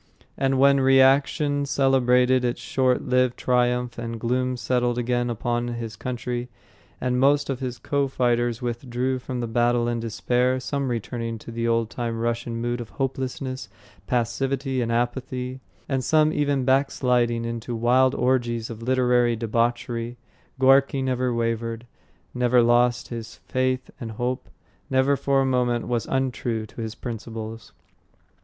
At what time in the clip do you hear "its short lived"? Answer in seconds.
2.43-3.37